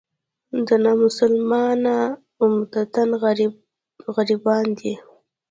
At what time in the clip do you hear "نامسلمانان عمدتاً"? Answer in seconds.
0.85-3.03